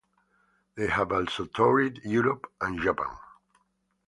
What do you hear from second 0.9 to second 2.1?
also toured